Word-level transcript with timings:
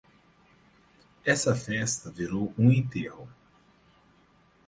Essa 1.23 1.53
festa 1.53 2.09
virou 2.09 2.51
um 2.57 2.71
enterro 2.71 3.29